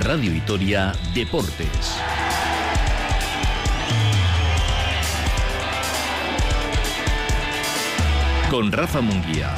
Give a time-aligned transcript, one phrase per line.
[0.00, 1.68] Radio Vitoria Deportes.
[8.50, 9.54] Con Rafa Munguía.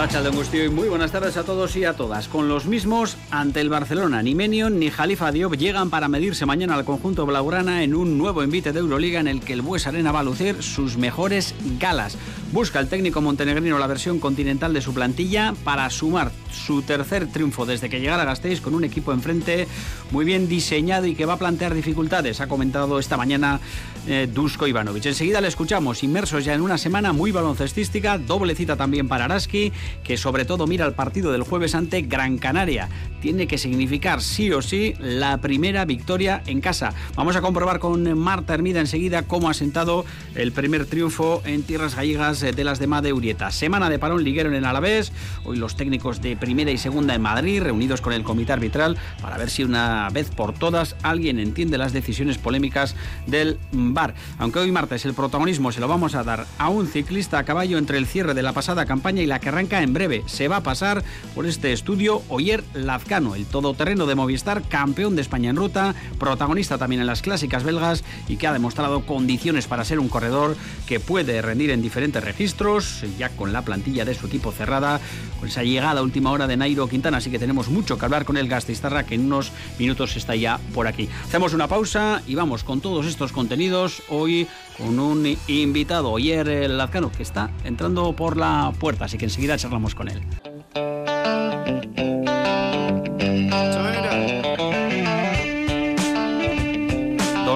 [0.00, 2.28] Arracha de Angustio y muy buenas tardes a todos y a todas.
[2.28, 6.74] Con los mismos, ante el Barcelona, ni Menion ni Jalifa Diop llegan para medirse mañana
[6.74, 10.10] al conjunto blaugrana en un nuevo envite de Euroliga en el que el Bues Arena
[10.12, 12.16] va a lucir sus mejores galas.
[12.52, 17.66] Busca el técnico montenegrino la versión continental de su plantilla para sumar su tercer triunfo
[17.66, 19.66] desde que llegara a Gasteiz con un equipo enfrente
[20.10, 23.60] muy bien diseñado y que va a plantear dificultades, ha comentado esta mañana
[24.06, 25.06] eh, Dusko Ivanovic.
[25.06, 29.72] Enseguida le escuchamos, inmersos ya en una semana muy baloncestística, doble cita también para Araski,
[30.02, 32.88] que sobre todo mira el partido del jueves ante Gran Canaria.
[33.20, 36.94] Tiene que significar sí o sí la primera victoria en casa.
[37.14, 41.94] Vamos a comprobar con Marta Hermida enseguida cómo ha sentado el primer triunfo en tierras
[41.94, 43.50] gallegas de las de Madeurieta.
[43.50, 45.12] Semana de parón liguero en el Alavés,
[45.44, 49.38] hoy los técnicos de primera y segunda en Madrid reunidos con el comité arbitral para
[49.38, 54.14] ver si una vez por todas alguien entiende las decisiones polémicas del VAR.
[54.38, 57.78] Aunque hoy martes el protagonismo se lo vamos a dar a un ciclista a caballo
[57.78, 60.22] entre el cierre de la pasada campaña y la que arranca en breve.
[60.26, 65.22] Se va a pasar por este estudio Oyer Lazcano, el todoterreno de Movistar, campeón de
[65.22, 69.84] España en ruta, protagonista también en las clásicas belgas y que ha demostrado condiciones para
[69.84, 74.26] ser un corredor que puede rendir en diferentes registros, ya con la plantilla de su
[74.26, 75.00] equipo cerrada,
[75.38, 78.36] con esa llegada a hora de Nairo Quintana, así que tenemos mucho que hablar con
[78.36, 81.08] el Gastistarra que en unos minutos está ya por aquí.
[81.24, 87.12] Hacemos una pausa y vamos con todos estos contenidos hoy con un invitado, Oyer Lazcano,
[87.12, 90.22] que está entrando por la puerta, así que enseguida charlamos con él.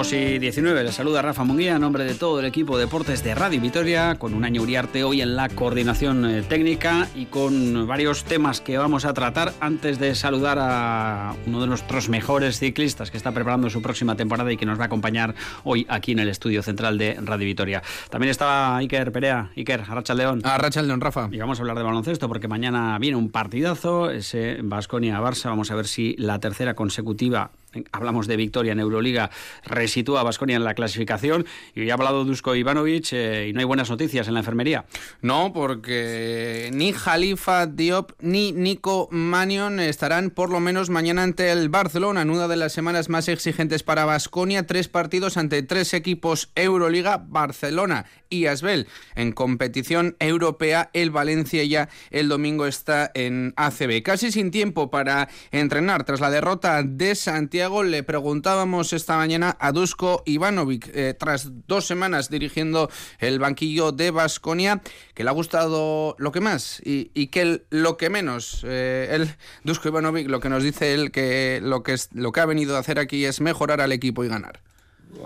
[0.05, 3.23] 2 y 19, les saluda Rafa Munguía a nombre de todo el equipo de deportes
[3.23, 7.87] de Radio Vitoria, con un año Uriarte hoy en la coordinación eh, técnica y con
[7.87, 13.09] varios temas que vamos a tratar antes de saludar a uno de nuestros mejores ciclistas
[13.09, 15.33] que está preparando su próxima temporada y que nos va a acompañar
[15.63, 17.81] hoy aquí en el estudio central de Radio Vitoria.
[18.11, 20.41] También estaba Iker Perea, Iker, Arracha León.
[20.43, 21.29] Arracha León, Rafa.
[21.31, 25.75] Y vamos a hablar de baloncesto porque mañana viene un partidazo, ese Basconia-Barça, vamos a
[25.75, 27.49] ver si la tercera consecutiva
[27.91, 29.29] hablamos de victoria en Euroliga,
[29.63, 31.45] resitúa a Basconia en la clasificación.
[31.73, 34.85] Y ya ha hablado Dusko Ivanovic eh, y no hay buenas noticias en la enfermería.
[35.21, 41.69] No, porque ni Jalifa Diop ni Nico Manion estarán por lo menos mañana ante el
[41.69, 44.65] Barcelona, en una de las semanas más exigentes para Basconia.
[44.65, 48.87] Tres partidos ante tres equipos Euroliga, Barcelona y Asbel.
[49.15, 54.03] En competición europea, el Valencia ya el domingo está en ACB.
[54.03, 59.71] Casi sin tiempo para entrenar tras la derrota de Santiago le preguntábamos esta mañana a
[59.71, 64.83] Dusko Ivanovic, eh, tras dos semanas dirigiendo el banquillo de Basconia,
[65.15, 68.63] que le ha gustado lo que más y, que lo que menos.
[68.67, 72.39] Eh, él, Dusko Ivanovic, lo que nos dice él, que lo que, es, lo que
[72.39, 74.61] ha venido a hacer aquí es mejorar al equipo y ganar.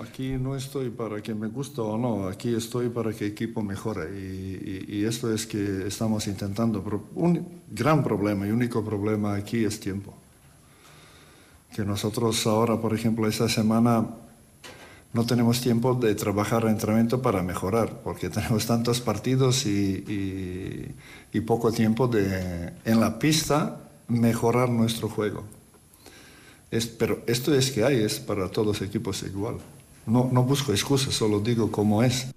[0.01, 3.61] Aquí no estoy para que me guste o no, aquí estoy para que el equipo
[3.61, 6.81] mejore y, esto es que estamos intentando.
[7.15, 10.18] Un gran problema y único problema aquí es tiempo
[11.79, 14.05] que nosotros ahora, por ejemplo, esta semana
[15.13, 20.93] no tenemos tiempo de trabajar entrenamiento para mejorar, porque tenemos tantos partidos y,
[21.47, 23.77] poco tiempo de en la pista
[24.09, 25.45] mejorar nuestro juego.
[26.69, 29.55] Es, pero esto es que hay, es para todos los equipos igual.
[30.05, 32.27] No, no busco excusas, solo digo cómo es.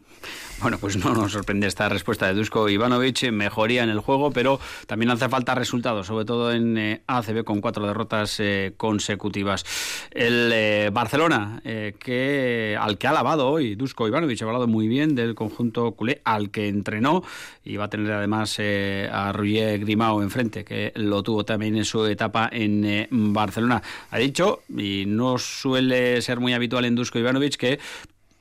[0.63, 4.61] Bueno, pues no nos sorprende esta respuesta de Dusko Ivanovic, mejoría en el juego, pero
[4.87, 9.65] también hace falta resultados, sobre todo en eh, ACB con cuatro derrotas eh, consecutivas.
[10.13, 15.17] El eh, Barcelona, que al que ha lavado hoy Dusko Ivanovic, ha hablado muy bien
[15.17, 17.25] del conjunto culé, al que entrenó
[17.65, 22.07] y va a tener además a Roger Grimao enfrente, que lo tuvo también en su
[22.07, 23.83] etapa en Barcelona.
[24.13, 27.81] Ha dicho, y no suele ser muy habitual en Dusko Ivanovic, que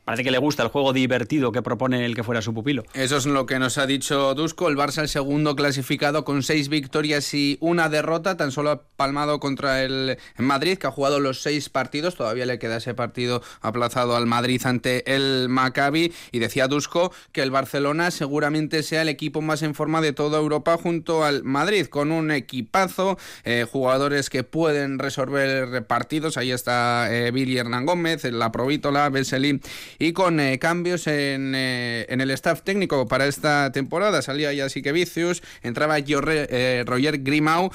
[0.03, 2.83] Parece que le gusta el juego divertido que propone el que fuera su pupilo.
[2.95, 4.67] Eso es lo que nos ha dicho Dusko.
[4.67, 9.39] El Barça, el segundo clasificado con seis victorias y una derrota, tan solo ha palmado
[9.39, 12.15] contra el Madrid, que ha jugado los seis partidos.
[12.15, 16.11] Todavía le queda ese partido aplazado al Madrid ante el Maccabi.
[16.31, 20.39] Y decía Dusko que el Barcelona seguramente sea el equipo más en forma de toda
[20.39, 26.37] Europa junto al Madrid, con un equipazo, eh, jugadores que pueden resolver partidos.
[26.37, 29.61] Ahí está eh, Billy Hernán Gómez, la Provítola, Vesely
[30.01, 34.23] y con eh, cambios en, eh, en, el staff técnico para esta temporada.
[34.23, 37.69] Salía ya que Vicius, entraba eh, Roger Grimau,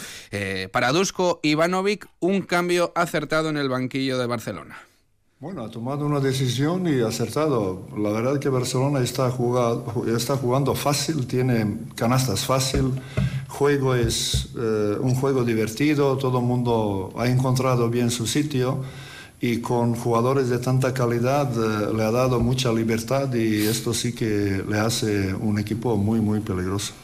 [0.73, 4.77] para Dusko Ivanovic, un cambio acertado en el banquillo de Barcelona.
[5.39, 7.87] Bueno, ha tomado una decisión y acertado.
[7.97, 12.91] La verdad que Barcelona está, jugando, está jugando fácil, tiene canastas fácil,
[13.47, 18.83] juego es eh, un juego divertido, todo el mundo ha encontrado bien su sitio
[19.41, 24.15] y con jugadores de tanta calidad eh, le ha dado mucha libertad y esto sí
[24.15, 26.95] que le hace un equipo muy, muy peligroso.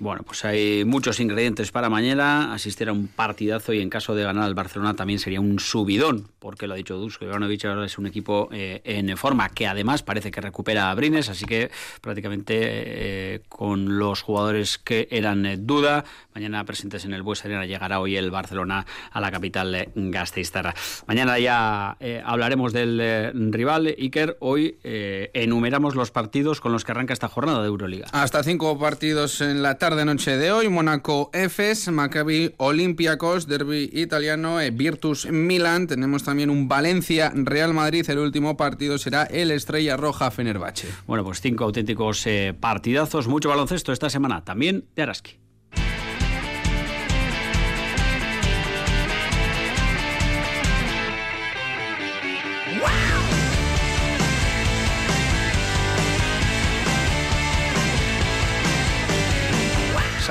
[0.00, 4.22] Bueno, pues hay muchos ingredientes para mañana, asistir a un partidazo y en caso de
[4.22, 7.98] ganar al Barcelona también sería un subidón, porque lo ha dicho Dusko Ivanovic, ahora es
[7.98, 12.54] un equipo eh, en forma que además parece que recupera a Brines, así que prácticamente
[12.60, 17.98] eh, con los jugadores que eran eh, duda, mañana presentes en el Bues Arena llegará
[17.98, 20.76] hoy el Barcelona a la capital gasteiztarra.
[21.08, 27.26] Mañana ya hablaremos del rival Iker, hoy enumeramos los partidos con los que arranca esta
[27.26, 28.06] jornada de Euroliga.
[28.12, 33.90] Hasta cinco partidos en la tarde de noche de hoy, Mónaco Efes, Maccabi Olympiacos, Derby
[33.92, 35.86] italiano, e Virtus Milan.
[35.86, 38.08] Tenemos también un Valencia Real Madrid.
[38.10, 40.88] El último partido será el Estrella Roja Fenerbahce.
[41.06, 45.38] Bueno, pues cinco auténticos eh, partidazos, mucho baloncesto esta semana, también de Araski.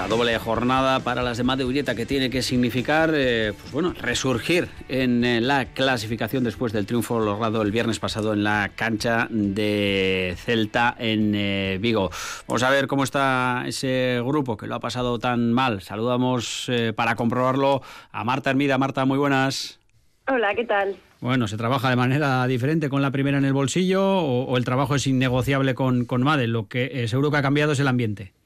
[0.08, 4.70] Doble jornada para las demás de Ulleta que tiene que significar eh, pues bueno, resurgir
[4.88, 10.36] en eh, la clasificación después del triunfo logrado el viernes pasado en la cancha de
[10.38, 12.10] Celta en eh, Vigo.
[12.48, 15.82] Vamos a ver cómo está ese grupo que lo ha pasado tan mal.
[15.82, 17.82] Saludamos para comprobarlo
[18.12, 18.78] a Marta Hermida.
[18.78, 19.80] Marta, muy buenas.
[20.28, 20.96] Hola, ¿qué tal?
[21.20, 24.96] Bueno, ¿se trabaja de manera diferente con la primera en el bolsillo o, el trabajo
[24.96, 26.48] es innegociable con, con Made?
[26.48, 28.37] Lo que seguro que ha cambiado es el ambiente.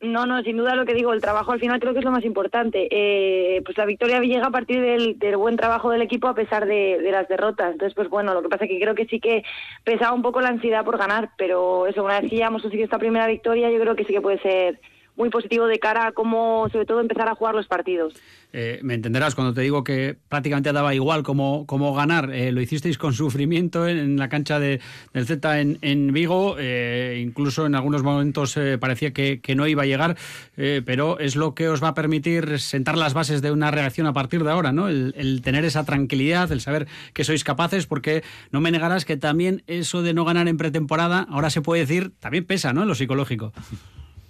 [0.00, 2.12] No, no, sin duda lo que digo, el trabajo al final creo que es lo
[2.12, 2.86] más importante.
[2.90, 7.00] Eh, pues la victoria llega a partir del, buen trabajo del equipo a pesar de,
[7.10, 7.72] las derrotas.
[7.72, 9.42] Entonces, pues bueno, lo que pasa es que creo que sí que
[9.82, 12.84] pesaba un poco la ansiedad por ganar, pero eso, una vez que ya hemos conseguido
[12.84, 14.80] esta primera victoria, yo creo que sí que puede ser
[15.18, 18.14] muy positivo de cara a cómo, sobre todo, empezar a jugar los partidos.
[18.52, 22.32] Eh, me entenderás cuando te digo que prácticamente daba igual cómo, cómo ganar.
[22.32, 24.80] Eh, lo hicisteis con sufrimiento en, la cancha de,
[25.12, 26.56] del Z en, en Vigo.
[26.58, 30.16] Eh, incluso en algunos momentos parecía que, que, no iba a llegar,
[30.54, 34.12] pero es lo que os va a permitir sentar las bases de una reacción a
[34.12, 34.88] partir de ahora, ¿no?
[34.88, 38.22] El, el, tener esa tranquilidad, el saber que sois capaces, porque
[38.52, 42.12] no me negarás que también eso de no ganar en pretemporada, ahora se puede decir,
[42.20, 42.82] también pesa, ¿no?
[42.82, 43.52] En lo psicológico.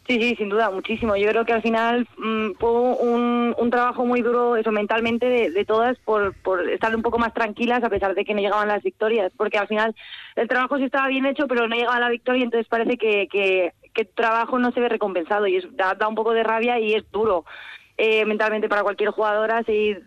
[0.09, 1.17] Sí, sí, sin duda, muchísimo.
[1.17, 5.99] Yo creo que al final mm, fue un, trabajo muy duro eso mentalmente de, todas
[5.99, 9.31] por, por estar un poco más tranquilas a pesar de que no llegaban las victorias,
[9.37, 9.95] porque al final
[10.37, 13.75] el trabajo sí estaba bien hecho, pero no llegaba la victoria, entonces parece que, que,
[13.93, 16.95] que el trabajo no se ve recompensado y es, da, un poco de rabia y
[16.95, 17.45] es duro
[17.99, 20.05] eh, mentalmente para cualquier jugadora seguir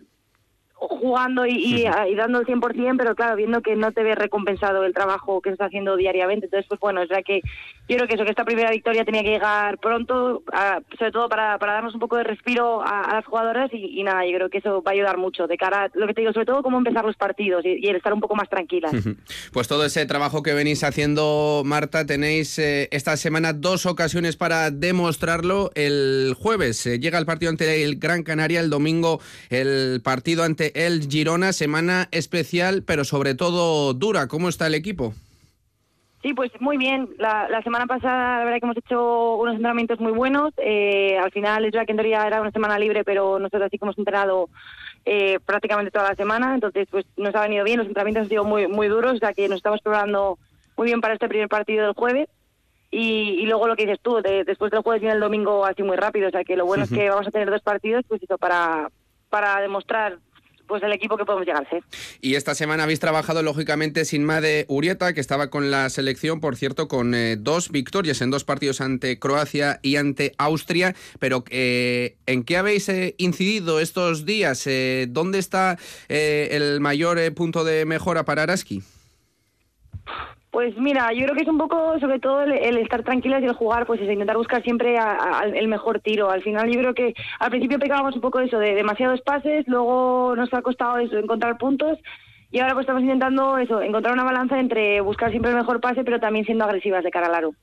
[0.88, 4.94] jugando y, y, dando el 100%, pero claro, viendo que no te ve recompensado el
[4.94, 6.46] trabajo que estás haciendo diariamente.
[6.46, 7.40] Entonces, pues bueno, o sea que
[7.88, 10.42] yo creo que eso, que esta primera victoria tenía que llegar pronto,
[10.98, 14.34] sobre todo para, para darnos un poco de respiro a, las jugadoras y, nada, yo
[14.36, 16.46] creo que eso va a ayudar mucho de cara a lo que te digo, sobre
[16.46, 18.92] todo cómo empezar los partidos y, el estar un poco más tranquilas.
[19.52, 24.70] Pues todo ese trabajo que venís haciendo, Marta, tenéis eh, esta semana dos ocasiones para
[24.70, 25.70] demostrarlo.
[25.74, 29.20] El jueves eh, llega el partido ante el Gran Canaria, el domingo
[29.50, 34.28] el partido ante el Girona, semana especial, pero sobre todo dura.
[34.28, 35.14] ¿Cómo está el equipo?
[36.22, 37.08] Sí, pues muy bien.
[37.18, 40.54] La, semana pasada, la verdad que hemos hecho unos entrenamientos muy buenos.
[40.58, 43.76] Eh, al final, es verdad que en teoría era una semana libre, pero nosotros así
[43.76, 44.48] que hemos entrenado
[45.04, 46.54] eh, prácticamente toda la semana.
[46.54, 47.78] Entonces, pues nos ha venido bien.
[47.78, 50.38] Los entrenamientos han sido muy, muy duros, o sea que nos estamos preparando
[50.76, 52.28] muy bien para este primer partido del jueves.
[52.92, 56.28] Y, luego lo que dices tú, después del jueves viene el domingo así muy rápido.
[56.28, 58.90] O sea que lo bueno es que vamos a tener dos partidos, pues eso, para,
[59.28, 60.18] para demostrar
[60.72, 61.84] pues el equipo que podemos llegar a.
[62.22, 66.56] Y esta semana habéis trabajado lógicamente sin Made Urieta, que estaba con la selección, por
[66.56, 72.16] cierto, con eh, dos victorias en dos partidos ante Croacia y ante Austria, pero eh,
[72.24, 74.66] ¿en qué habéis eh, incidido estos días?
[75.08, 75.76] ¿Dónde está
[76.08, 78.82] el mayor punto de mejora para Araski?
[80.52, 83.54] Pues mira, yo creo que es un poco, sobre todo, el, estar tranquilas y el
[83.54, 84.98] jugar, pues es intentar buscar siempre
[85.54, 86.30] el mejor tiro.
[86.30, 90.36] Al final yo creo que al principio pecábamos un poco eso de demasiados pases, luego
[90.36, 91.98] nos ha costado eso, encontrar puntos
[92.50, 96.04] y ahora pues estamos intentando eso, encontrar una balanza entre buscar siempre el mejor pase,
[96.04, 97.54] pero también siendo agresivas de cara al aro.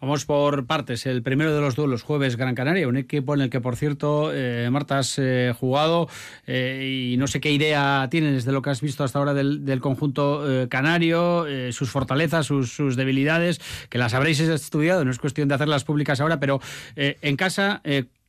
[0.00, 1.06] Vamos por partes.
[1.06, 4.30] El primero de los duelos, jueves Gran Canaria, un equipo en el que, por cierto,
[4.32, 6.08] eh, Marta has eh, jugado
[6.46, 9.80] eh, y no sé qué idea tienes de lo que has visto hasta ahora del,
[9.80, 15.84] conjunto canario, sus fortalezas, sus, debilidades, que las habréis estudiado, no es cuestión de hacerlas
[15.84, 16.60] públicas ahora, pero
[16.96, 17.82] en casa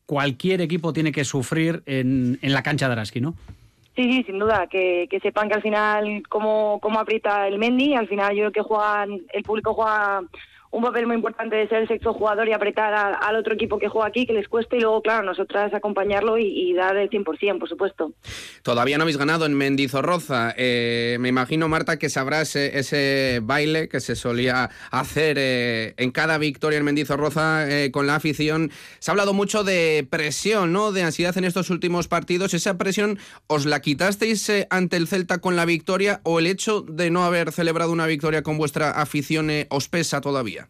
[0.05, 3.33] cualquier equipo tiene que sufrir en, en la cancha de Araski, ¿no?
[3.97, 7.95] Sí, sí, sin duda, que, que sepan que al final cómo, cómo aprieta el Mendy,
[7.95, 10.21] al final yo creo que juegan, el público juega
[10.71, 13.87] un papel muy importante de ser el sexto jugador y apretar al otro equipo que
[13.87, 17.69] juega aquí, que les cueste, y luego, claro, nosotras acompañarlo y, dar el 100%, por
[17.69, 18.11] supuesto.
[18.61, 20.53] Todavía no habéis ganado en Mendizorroza.
[20.57, 26.37] Eh, me imagino, Marta, que sabrás ese, baile que se solía hacer eh, en cada
[26.37, 28.71] victoria en Mendizorroza eh, con la afición.
[28.99, 30.91] Se ha hablado mucho de presión, ¿no?
[30.91, 32.53] De ansiedad en estos últimos partidos.
[32.53, 37.09] ¿Esa presión os la quitasteis ante el Celta con la victoria o el hecho de
[37.09, 40.66] no haber celebrado una victoria con vuestra afición os pesa todavía?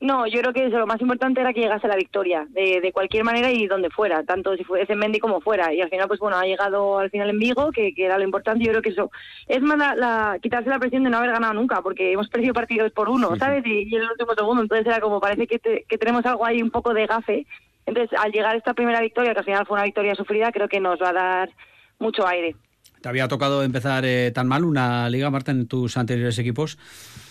[0.00, 2.90] No, yo creo que eso, lo más importante era que llegase la victoria, de, de
[2.90, 5.74] cualquier manera y donde fuera, tanto si fuese en Mendy como fuera.
[5.74, 8.24] Y al final, pues bueno, ha llegado al final en Vigo, que, que era lo
[8.24, 8.64] importante.
[8.64, 9.10] Yo creo que eso
[9.46, 12.92] es más la, quitarse la presión de no haber ganado nunca, porque hemos perdido partidos
[12.92, 13.62] por uno, ¿sabes?
[13.66, 16.70] Y, en el último segundo, entonces era como parece que, que tenemos algo ahí un
[16.70, 17.46] poco de gafe.
[17.84, 20.80] Entonces, al llegar esta primera victoria, que al final fue una victoria sufrida, creo que
[20.80, 21.50] nos va a dar
[21.98, 22.56] mucho aire.
[23.02, 26.78] ¿Te había tocado empezar eh, tan mal una liga, Marta, en tus anteriores equipos?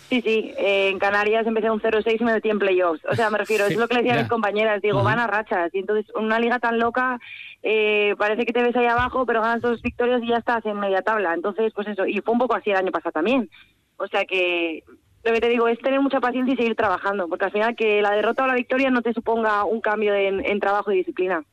[0.10, 3.06] Sí, sí, en Canarias empecé un 0-6 y me metí en playoffs.
[3.06, 5.28] O sea, me refiero, es lo que le decía a mis compañeras, digo, van a
[5.28, 5.70] rachas.
[5.72, 7.20] Y entonces, una liga tan loca,
[7.62, 10.80] eh, parece que te ves ahí abajo, pero ganas dos victorias y ya estás en
[10.80, 11.36] media tabla.
[11.36, 13.51] Entonces, pues eso, y fue un poco así el año pasado también.
[13.98, 14.84] O sea que
[15.33, 18.43] te digo es tener mucha paciencia y seguir trabajando, porque al final que la derrota
[18.43, 21.43] o la victoria no te suponga un cambio en, trabajo y disciplina.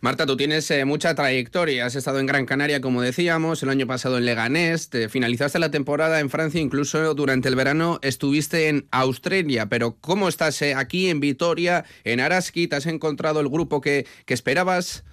[0.00, 3.86] Marta, tú tienes eh, mucha trayectoria, has estado en Gran Canaria, como decíamos, el año
[3.86, 8.86] pasado en Leganés, te finalizaste la temporada en Francia, incluso durante el verano estuviste en
[8.90, 12.66] Australia, pero ¿cómo estás eh, aquí en Vitoria, en Araski?
[12.66, 15.04] ¿Te has encontrado el grupo que, que esperabas?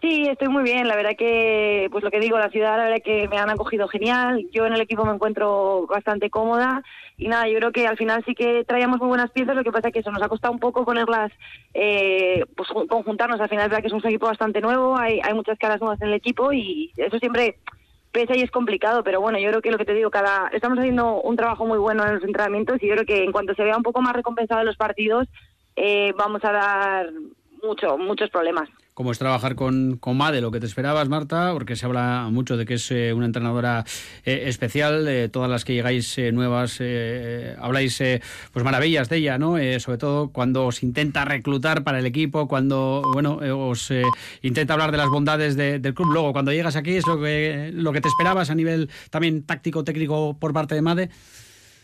[0.00, 0.88] Sí, estoy muy bien.
[0.88, 3.86] La verdad que, pues lo que digo, la ciudad, la verdad que me han acogido
[3.86, 4.46] genial.
[4.50, 6.82] Yo en el equipo me encuentro bastante cómoda.
[7.18, 9.54] Y nada, yo creo que al final sí que traíamos muy buenas piezas.
[9.54, 11.30] Lo que pasa es que eso nos ha costado un poco ponerlas,
[11.74, 13.40] eh, pues conjuntarnos.
[13.40, 14.96] Al final verdad que es un equipo bastante nuevo.
[14.96, 17.58] Hay, hay muchas caras nuevas en el equipo y eso siempre
[18.10, 19.04] pesa y es complicado.
[19.04, 21.78] Pero bueno, yo creo que lo que te digo, cada estamos haciendo un trabajo muy
[21.78, 24.14] bueno en los entrenamientos y yo creo que en cuanto se vea un poco más
[24.14, 25.28] recompensado en los partidos,
[25.76, 27.10] eh, vamos a dar
[27.62, 31.74] mucho, muchos problemas cómo es trabajar con, con Made, lo que te esperabas, Marta, porque
[31.74, 33.86] se habla mucho de que es eh, una entrenadora
[34.26, 36.82] eh, especial, todas las que llegáis eh, nuevas
[37.58, 38.02] habláis
[38.52, 39.56] pues maravillas de ella, ¿no?
[39.78, 43.90] sobre todo cuando os intenta reclutar para el equipo, cuando bueno os
[44.42, 46.12] intenta hablar de las bondades del club.
[46.12, 49.82] Luego, cuando llegas aquí, es lo que lo que te esperabas a nivel también táctico,
[49.82, 51.10] técnico por parte de Made.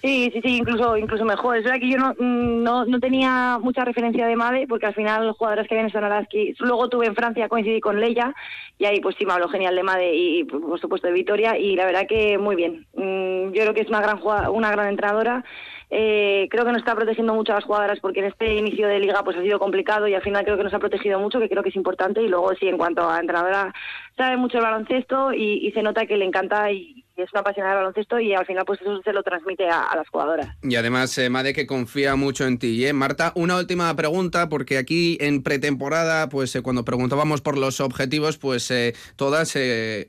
[0.06, 1.56] Sí, sí, sí, incluso incluso mejor.
[1.56, 5.26] Es verdad que yo no, no, no tenía mucha referencia de Made, porque al final
[5.26, 6.54] los jugadores que vienen son Araski.
[6.60, 8.32] Luego tuve en Francia, coincidí con Leia,
[8.78, 11.74] y ahí pues sí me habló genial de Made y por supuesto de Vitoria, y
[11.74, 12.86] la verdad que muy bien.
[12.94, 14.20] Mm, yo creo que es una gran,
[14.52, 15.44] una gran entrenadora.
[15.90, 19.00] Eh, creo que nos está protegiendo mucho a las jugadoras porque en este inicio de
[19.00, 21.48] liga pues ha sido complicado y al final creo que nos ha protegido mucho, que
[21.48, 22.22] creo que es importante.
[22.22, 23.74] Y luego sí, en cuanto a entrenadora,
[24.16, 27.74] sabe mucho el baloncesto y, y se nota que le encanta y, es una apasionada
[27.74, 30.56] del baloncesto y al final pues eso se lo transmite a, las jugadoras.
[30.62, 32.84] Y además, eh, Made que confía mucho en ti.
[32.84, 32.92] ¿eh?
[32.92, 38.38] Marta, una última pregunta, porque aquí en pretemporada, pues eh, cuando preguntábamos por los objetivos,
[38.38, 39.56] pues eh, todas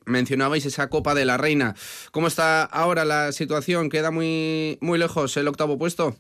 [0.05, 1.75] mencionabais esa Copa de la Reina.
[2.11, 3.89] ¿Cómo está ahora la situación?
[3.89, 6.15] ¿Queda muy, muy lejos el octavo puesto?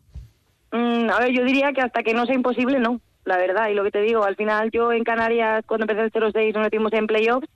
[0.71, 3.69] Mm, a ver, yo diría que hasta que no sea imposible, no, la verdad.
[3.69, 6.63] Y lo que te digo, al final yo en Canarias, cuando empecé el 0-6, nos
[6.63, 7.47] metimos en playoffs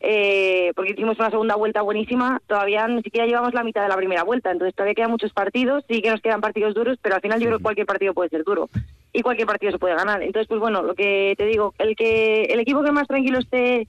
[0.00, 3.96] eh, porque hicimos una segunda vuelta buenísima, todavía ni siquiera llevamos la mitad de la
[3.96, 7.20] primera vuelta, entonces todavía quedan muchos partidos, sí que nos quedan partidos duros, pero al
[7.20, 8.70] final yo creo que cualquier partido puede ser duro
[9.12, 10.22] y cualquier partido se puede ganar.
[10.22, 13.86] Entonces, pues bueno, lo que te digo, el que el equipo que más tranquilo esté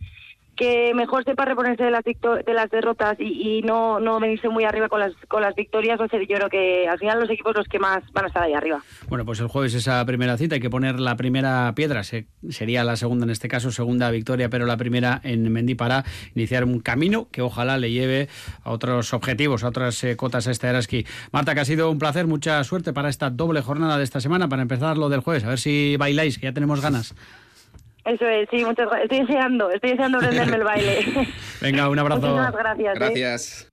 [0.62, 5.00] que mejor sepa reponerse de las, de derrotas y, no, no venirse muy arriba con
[5.00, 7.68] las, con las victorias, va a ser yo creo que al final los equipos los
[7.68, 8.84] que más van a estar ahí arriba.
[9.10, 12.96] Bueno, pues el jueves esa primera cita, hay que poner la primera piedra, sería la
[12.96, 17.28] segunda en este caso, segunda victoria, pero la primera en Mendy para iniciar un camino
[17.32, 18.30] que ojalá le lleve
[18.64, 21.08] a otros objetivos, a otras eh, cotas a este Araski.
[21.32, 24.48] Marta, que ha sido un placer, mucha suerte para esta doble jornada de esta semana,
[24.48, 27.16] para empezar lo del jueves, a ver si bailáis, que ya tenemos ganas.
[28.06, 29.04] Eso es, sí, muchas gracias.
[29.04, 31.28] Estoy deseando, estoy deseando aprenderme el baile.
[31.62, 32.28] Venga, un abrazo.
[32.28, 33.66] Muchas gracias.
[33.66, 33.71] ¿eh?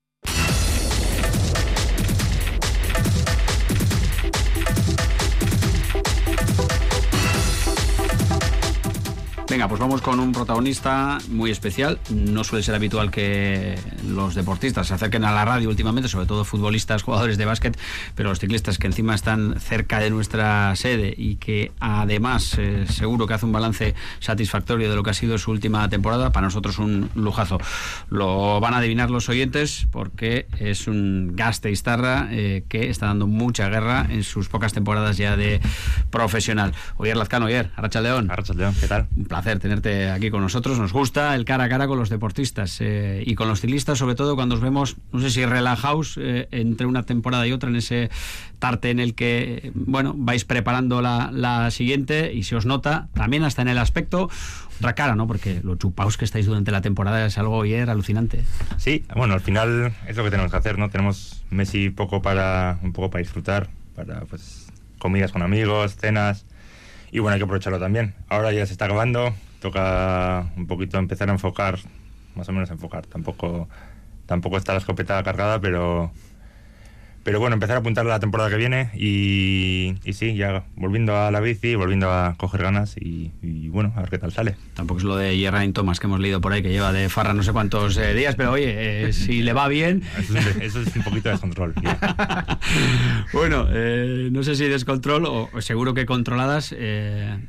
[9.50, 11.98] Venga, pues vamos con un protagonista muy especial.
[12.10, 16.44] No suele ser habitual que los deportistas se acerquen a la radio últimamente, sobre todo
[16.44, 17.78] futbolistas, jugadores de básquet,
[18.14, 23.26] pero los ciclistas que encima están cerca de nuestra sede y que además eh, seguro
[23.26, 26.78] que hace un balance satisfactorio de lo que ha sido su última temporada, para nosotros
[26.78, 27.58] un lujazo.
[28.10, 33.70] Lo van a adivinar los oyentes porque es un gaste eh, que está dando mucha
[33.70, 35.62] guerra en sus pocas temporadas ya de
[36.10, 36.74] profesional.
[36.98, 38.30] Oyer Lazcano, Oyer, Arracha León.
[38.30, 39.06] Arracha León, ¿qué tal?
[39.16, 40.78] Un placer placer tenerte aquí con nosotros.
[40.80, 44.16] Nos gusta el cara a cara con los deportistas eh, y con los ciclistas, sobre
[44.16, 47.76] todo cuando os vemos, no sé si relajaos eh, entre una temporada y otra en
[47.76, 48.10] ese
[48.58, 53.44] tarte en el que, bueno, vais preparando la, la siguiente y se os nota también
[53.44, 54.28] hasta en el aspecto
[54.78, 55.28] otra cara, ¿no?
[55.28, 58.42] Porque lo chupaos que estáis durante la temporada es algo ayer alucinante.
[58.76, 60.90] Sí, bueno, al final es lo que tenemos que hacer, ¿no?
[60.90, 64.66] Tenemos Messi poco para un poco para disfrutar, para pues
[64.98, 66.44] comidas con amigos, cenas
[67.10, 68.14] y bueno, hay que aprovecharlo también.
[68.28, 71.78] Ahora ya se está acabando, toca un poquito empezar a enfocar,
[72.34, 73.06] más o menos enfocar.
[73.06, 73.68] Tampoco
[74.26, 76.12] tampoco está la escopeta cargada, pero
[77.28, 81.30] pero bueno, empezar a apuntar la temporada que viene y, y sí, ya volviendo a
[81.30, 84.56] la bici, volviendo a coger ganas y, bueno, a ver qué tal sale.
[84.72, 87.34] Tampoco es lo de Geraint Thomas que hemos leído por ahí, que lleva de farra
[87.34, 90.04] no sé cuántos eh, días, pero oye, eh, si le va bien...
[90.62, 91.74] Eso es, un poquito de descontrol.
[93.34, 96.74] bueno, eh, no sé si descontrol o, seguro que controladas.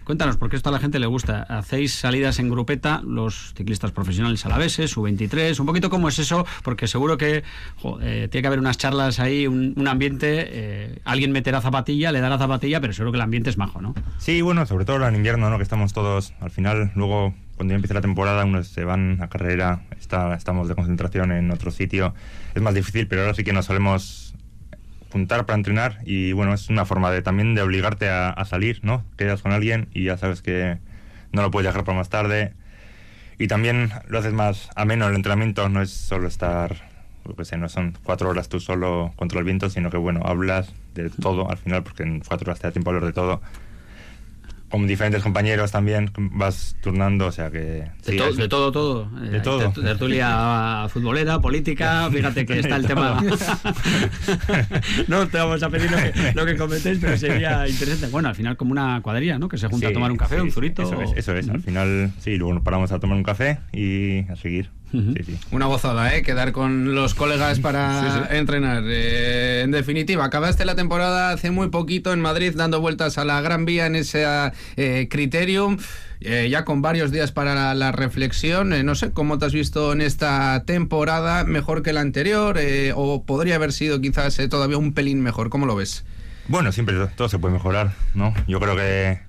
[0.03, 1.43] cuéntanos, porque esto a la gente le gusta.
[1.43, 6.09] Hacéis salidas en grupeta, los ciclistas profesionales a la vez, su 23 un poquito cómo
[6.09, 7.45] es eso, porque seguro que
[7.81, 12.37] tiene que haber unas charlas ahí, un un, ambiente, eh, alguien meterá zapatilla, le dará
[12.37, 13.95] zapatilla, pero seguro que el ambiente es majo, ¿no?
[14.17, 15.57] Sí, bueno, sobre todo en invierno, ¿no?
[15.57, 19.27] Que estamos todos, al final, luego cuando ya empieza la temporada, unos se van a
[19.27, 22.13] carrera, está, estamos de concentración en otro sitio,
[22.55, 24.33] es más difícil, pero ahora sí que nos solemos
[25.11, 28.79] juntar para entrenar y bueno, es una forma de también de obligarte a, a salir,
[28.83, 29.03] ¿no?
[29.17, 30.77] Quedas con alguien y ya sabes que
[31.31, 32.53] no lo puedes dejar para más tarde.
[33.37, 36.88] Y también lo haces más ameno el entrenamiento, no es solo estar
[37.35, 40.73] que sé, no son cuatro horas tú solo contra el viento, sino que bueno, hablas
[40.95, 43.41] de todo al final, porque en cuatro horas te da tiempo a hablar de todo
[44.69, 47.57] con diferentes compañeros también vas turnando, o sea que...
[48.05, 49.09] de, de, todo, todo.
[49.09, 49.71] De eh, todo.
[49.71, 53.19] Tertulia futbolera, política, fíjate que está el tema...
[55.07, 55.89] no te vamos a pedir
[56.35, 58.11] lo que, comentéis, pero sería interesante.
[58.11, 59.49] Bueno, al final como una cuadrilla, ¿no?
[59.49, 60.83] Que se junta a tomar un café, un zurito...
[60.83, 61.49] Eso es, eso es.
[61.49, 64.69] al final sí, luego nos paramos a tomar un café y a seguir.
[65.51, 66.23] Una gozada, ¿eh?
[66.23, 68.83] Quedar con los colegas para entrenar.
[68.87, 73.39] Eh, en definitiva, acabaste la temporada hace muy poquito en Madrid dando vueltas a la
[73.41, 74.25] Gran Vía en ese
[74.77, 75.77] eh, Criterium.
[76.21, 80.01] Eh, ya con varios días para la, reflexión, no sé cómo te has visto en
[80.01, 82.59] esta temporada, mejor que la anterior,
[82.95, 85.49] o podría haber sido quizás todavía un pelín mejor.
[85.49, 86.03] ¿Cómo lo ves?
[86.49, 88.33] Bueno, siempre todo se puede mejorar, ¿no?
[88.47, 89.19] Yo creo que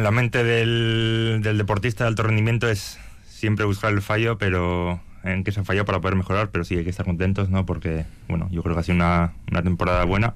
[0.00, 2.98] la mente del, del deportista de alto rendimiento es
[3.36, 6.76] siempre buscar el fallo, pero en que se ha fallado para poder mejorar, pero sí
[6.76, 7.66] hay que estar contentos, ¿no?
[7.66, 10.34] Porque, bueno, yo creo que ha sido una, una temporada buena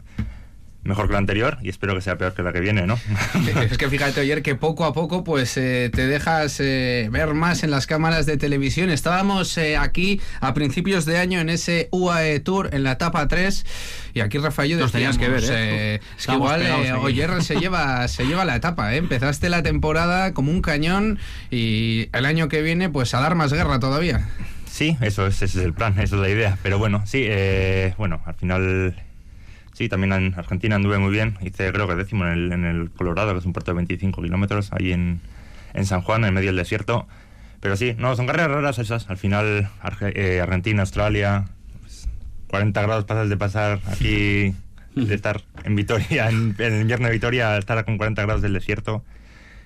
[0.91, 2.99] mejor que la anterior y espero que sea peor que la que viene, ¿no?
[3.63, 7.63] es que fíjate, ayer que poco a poco pues eh, te dejas eh, ver más
[7.63, 8.91] en las cámaras de televisión.
[8.91, 13.65] Estábamos eh, aquí a principios de año en ese UAE Tour en la etapa 3
[14.15, 16.01] y aquí Rafael Nos tenías que ver, ¿eh?
[16.19, 16.63] es que igual
[17.01, 18.99] Oyer se lleva, se lleva la etapa, ¿eh?
[18.99, 21.19] Empezaste la temporada como un cañón
[21.51, 24.29] y el año que viene pues a dar más guerra todavía.
[24.69, 26.59] Sí, eso es, ese es el plan, esa es la idea.
[26.63, 27.29] Pero bueno, sí,
[27.97, 28.95] bueno, al final
[29.81, 31.39] Sí, también en Argentina anduve muy bien.
[31.41, 34.21] Hice, creo que décimo en el, en el Colorado, que es un puerto de 25
[34.21, 35.23] kilómetros, ahí en,
[35.73, 37.09] en, San Juan, en medio del desierto.
[37.61, 39.09] Pero sí, no, son carreras raras esas.
[39.09, 39.71] Al final,
[40.03, 41.47] eh, Argentina, Australia,
[42.49, 44.55] 40 pues, grados pasas de pasar aquí,
[44.95, 49.03] de estar en Vitoria, en, el invierno de Vitoria, estar con 40 grados del desierto.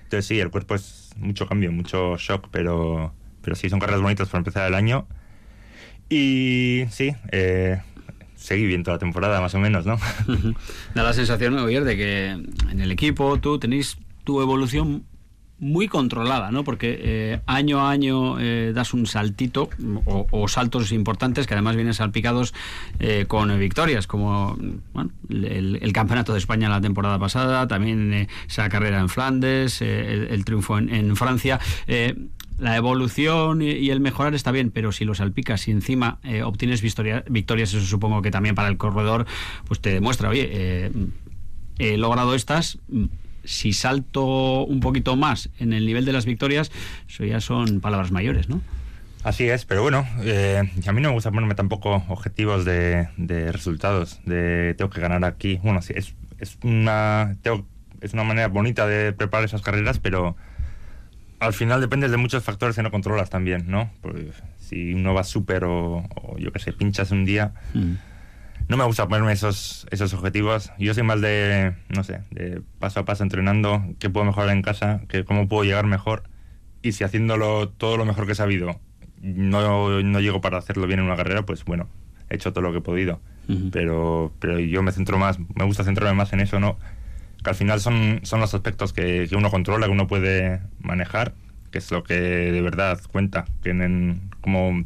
[0.03, 4.29] Entonces sí, el cuerpo es mucho cambio, mucho shock, pero, pero sí, son carreras bonitas
[4.29, 5.09] para empezar el año.
[6.07, 7.81] Y sí, eh,
[8.45, 9.97] seguí bien toda la temporada, más o menos, ¿no?
[10.95, 15.03] da la sensación, Oyer, de que en el equipo tú tenéis tu evolución
[15.57, 16.63] muy controlada, ¿no?
[16.63, 19.69] Porque eh, año a año eh, das un saltito
[20.05, 22.53] o, saltos importantes que además vienen salpicados
[22.99, 24.57] eh, con victorias, como
[25.29, 30.93] el, campeonato de España la temporada pasada, también esa carrera en Flandes, el, triunfo en,
[30.93, 31.59] en Francia
[32.57, 36.81] la evolución y, el mejorar está bien, pero si lo salpicas y encima eh, obtienes
[36.81, 39.25] victorias, eso supongo que también para el corredor,
[39.67, 40.91] pues te demuestra, oye, eh,
[41.79, 42.79] he logrado estas,
[43.43, 46.71] si salto un poquito más en el nivel de las victorias,
[47.07, 48.61] eso ya son palabras mayores, ¿no?
[49.23, 53.07] Así es, pero bueno, eh, a mí no me gusta ponerme tampoco objetivos de,
[53.51, 55.59] resultados, de tengo que ganar aquí.
[55.63, 57.35] Bueno, sí, es, es, una,
[58.01, 60.35] es una manera bonita de preparar esas carreras, pero
[61.39, 63.91] al final depende de muchos factores que no controlas también, ¿no?
[64.01, 64.15] Pues
[64.57, 66.03] si uno va súper o,
[66.37, 67.53] yo qué sé, pinchas un día.
[67.73, 67.93] Mm.
[68.67, 70.71] No me gusta ponerme esos, esos objetivos.
[70.79, 74.63] Yo soy más de, no sé, de paso a paso entrenando, qué puedo mejorar en
[74.63, 76.23] casa, que cómo puedo llegar mejor.
[76.81, 78.79] Y si haciéndolo todo lo mejor que he sabido
[79.25, 81.89] no, no llego para hacerlo bien en una carrera, pues bueno,
[82.29, 83.19] he hecho todo lo que he podido.
[83.71, 86.77] pero, pero yo me centro más, me gusta centrarme más en eso, ¿no?
[87.45, 91.33] Que al final son, son los aspectos que, que uno controla, que uno puede manejar,
[91.71, 94.83] que es lo que de verdad cuenta, que en, como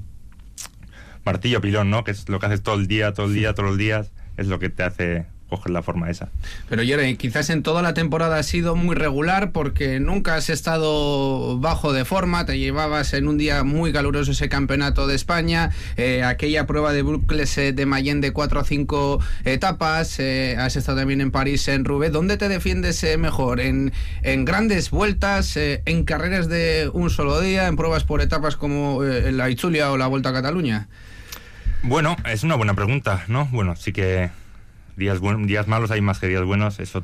[1.25, 2.03] martillo pilón, ¿no?
[2.03, 4.47] Que es lo que haces todo el día, todo el día, todos los días, es
[4.47, 6.29] lo que te hace coger la forma esa.
[6.69, 11.59] Pero Jeremy, quizás en toda la temporada ha sido muy regular porque nunca has estado
[11.59, 16.23] bajo de forma, te llevabas en un día muy caluroso ese campeonato de España, eh,
[16.23, 20.99] aquella prueba de Bruxelles eh, de Mayenne de 4 o 5 etapas, eh, has estado
[20.99, 23.59] también en París, en Roubaix, ¿dónde te defiendes mejor?
[23.59, 29.03] ¿En, ¿En, grandes vueltas, en carreras de un solo día, en pruebas por etapas como
[29.03, 30.87] la Itzulia o la Vuelta a Cataluña?
[31.81, 33.45] Bueno, es una buena pregunta, ¿no?
[33.51, 34.29] Bueno, sí que
[34.99, 37.03] días, buen, días malos hay más que días buenos, eso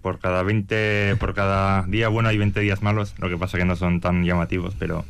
[0.00, 3.64] por cada 20, por cada día bueno hay 20 días malos, lo que pasa que
[3.66, 5.04] no son tan llamativos, pero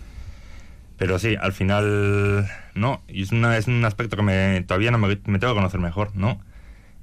[0.96, 4.98] pero sí, al final no, y es, una, es un aspecto que me, todavía no
[4.98, 6.40] me, me tengo que conocer mejor, ¿no?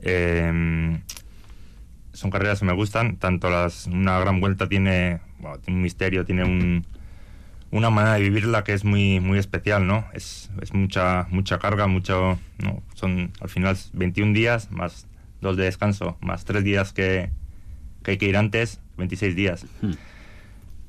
[0.01, 0.99] Eh,
[2.11, 5.21] son carreras que me gustan, tanto las una gran vuelta tiene,
[5.63, 6.85] tiene un misterio, tiene un,
[7.73, 10.05] una manera de vivirla que es muy muy especial, ¿no?
[10.13, 15.07] Es, es mucha mucha carga, mucho, no, son al final 21 días más
[15.41, 17.29] dos de descanso, más tres días que,
[18.03, 19.65] que hay que ir antes, 26 días.
[19.81, 19.93] Hmm.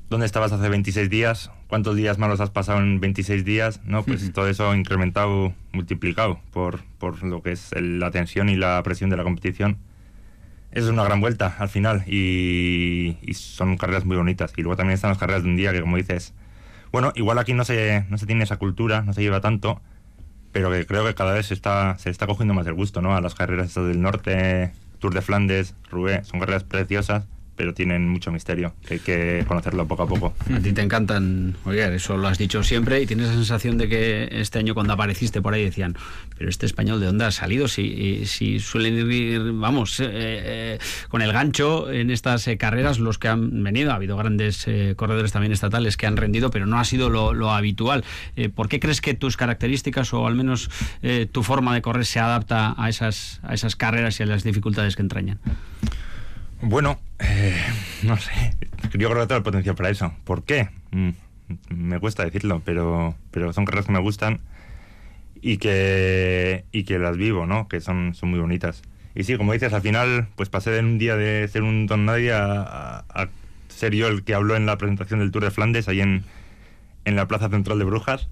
[0.09, 1.49] ¿Dónde estabas hace 26 días?
[1.67, 3.81] ¿Cuántos días malos has pasado en 26 días?
[3.85, 4.31] No, pues Ujú.
[4.33, 9.09] todo eso incrementado, multiplicado por, por lo que es el- la tensión y la presión
[9.09, 9.77] de la competición.
[10.71, 14.53] Es una gran vuelta al final y, y son carreras muy bonitas.
[14.55, 16.33] Y luego también están las carreras de un día que, como dices,
[16.91, 19.81] bueno, igual aquí no se, no se tiene esa cultura, no se lleva tanto,
[20.51, 23.15] pero que creo que cada vez se está, se está cogiendo más el gusto, ¿no?
[23.15, 28.31] A las carreras del norte, Tour de Flandes, Roubaix, son carreras preciosas, pero tienen mucho
[28.31, 30.33] misterio, hay que conocerlo poco a poco.
[30.53, 33.87] A ti te encantan, oye, eso lo has dicho siempre y tienes la sensación de
[33.87, 35.95] que este año cuando apareciste por ahí decían,
[36.37, 41.21] pero este español de dónde ha salido si, si suelen ir, vamos, eh, eh, con
[41.21, 43.91] el gancho en estas eh, carreras los que han venido.
[43.91, 47.51] Ha habido grandes corredores también estatales que han rendido, pero no ha sido lo, lo
[47.51, 48.03] habitual.
[48.53, 50.69] ¿Por qué crees que tus características o al menos
[51.31, 54.95] tu forma de correr se adapta a esas, a esas carreras y a las dificultades
[54.95, 55.39] que entrañan?
[56.67, 57.55] Bueno, eh,
[58.03, 58.31] no sé,
[58.93, 60.11] yo creo que tengo el potencial para eso.
[60.23, 60.69] ¿Por qué?
[60.89, 61.09] Mm,
[61.69, 64.39] me cuesta decirlo, pero, pero son carreras que me gustan
[65.41, 67.67] y que, y que las vivo, ¿no?
[67.67, 68.81] Que son, son muy bonitas.
[69.13, 72.05] Y sí, como dices, al final, pues pasé de un día de ser un don
[72.05, 73.05] nadie a,
[73.67, 76.23] ser yo el que habló en la presentación del Tour de Flandes, ahí en,
[77.05, 78.27] en la Plaza Central de Brujas.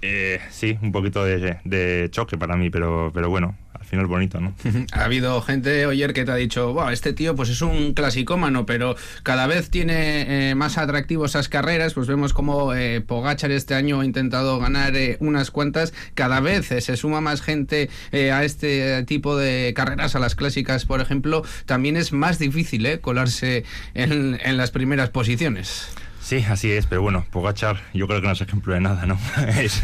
[0.00, 4.54] Eh, sí, un poquito de, choque para mí, pero, pero bueno, al final bonito, ¿no?
[4.92, 8.64] Ha habido gente, Oyer, que te ha dicho, "Buah, este tío pues es un clasicómano,
[8.64, 11.94] pero cada vez tiene eh, más atractivo esas carreras.
[11.94, 15.92] Pues vemos como eh, Pogachar este año ha intentado ganar eh, unas cuantas.
[16.14, 20.84] Cada vez eh, se suma más gente a este tipo de carreras, a las clásicas,
[20.84, 21.42] por ejemplo.
[21.66, 25.88] También es más difícil colarse en las primeras posiciones.
[26.28, 29.18] Sí, así es, pero bueno, Pogachar yo creo que no es ejemplo de nada, ¿no?
[29.58, 29.82] es,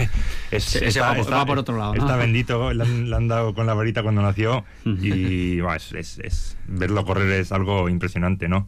[0.50, 2.00] es- Ese va por- va por otro lado, ¿no?
[2.02, 5.92] Está bendito, le han, le han dado con la varita cuando nació y bueno, es,
[6.18, 8.66] es- verlo correr es algo impresionante, ¿no?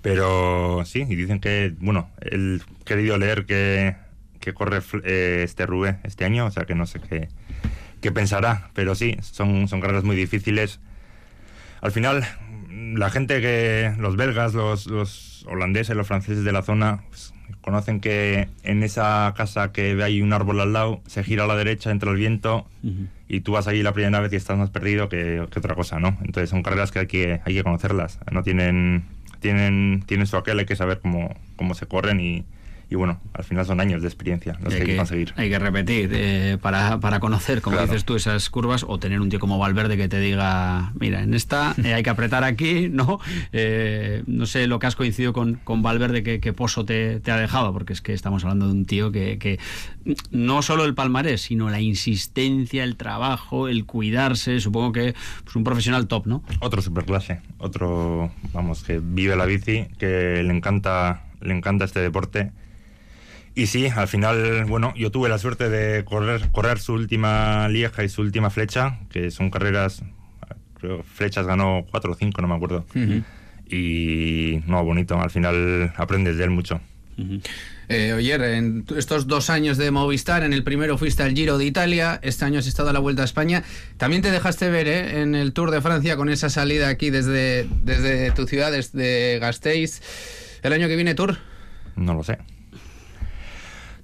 [0.00, 3.94] Pero sí, y dicen que, bueno, he querido leer que,
[4.40, 7.28] que corre eh, este Rubé este año, o sea que no sé qué,
[8.00, 10.80] qué pensará, pero sí, son, son carreras muy difíciles.
[11.82, 12.24] Al final,
[12.94, 18.00] la gente que, los belgas, los, los holandeses, los franceses de la zona, pues, conocen
[18.00, 21.90] que en esa casa que hay un árbol al lado, se gira a la derecha,
[21.90, 22.66] entra el viento
[23.28, 26.00] y tú vas allí la primera vez y estás más perdido que, que otra cosa,
[26.00, 26.18] ¿no?
[26.22, 28.18] Entonces son carreras que hay que, hay que conocerlas.
[28.30, 29.04] No tienen,
[29.40, 32.44] tienen, tienen su aquel, hay que saber cómo, cómo se corren y,
[32.92, 35.32] y bueno, al final son años de experiencia los que hay que conseguir.
[35.36, 37.90] hay que repetir eh, para, para conocer, como Claro.
[37.90, 41.32] dices tú, esas curvas o tener un tío como Valverde que te diga, mira, en
[41.32, 43.18] esta eh, hay que apretar aquí, ¿no?
[43.54, 47.30] Eh, no sé lo que has coincidido con, con Valverde, que, que pozo te, te
[47.30, 49.58] ha dejado, porque es que estamos hablando de un tío que, que
[50.30, 55.64] no solo el palmarés, sino la insistencia, el trabajo, el cuidarse, supongo que pues, un
[55.64, 56.42] profesional top, ¿no?
[56.60, 62.52] Otro superclase, otro, vamos, que vive la bici, que le encanta, le encanta este deporte.
[63.54, 68.02] Y sí, al final, bueno, yo tuve la suerte de correr, correr su última lieja
[68.02, 70.02] y su última flecha, que son carreras,
[70.80, 72.86] creo flechas ganó cuatro o cinco, no me acuerdo.
[73.68, 76.80] Y no, bonito, al final aprendes de él mucho.
[77.88, 81.66] Eh, Oyer, en estos dos años de Movistar, en el primero fuiste al Giro de
[81.66, 83.64] Italia, este año has estado a la Vuelta a España.
[83.98, 85.20] También te dejaste ver ¿eh?
[85.20, 90.00] en el Tour de Francia con esa salida aquí desde, desde tu ciudad, desde Gasteiz.
[90.62, 91.38] ¿El año que viene Tour?
[91.96, 92.38] No lo sé.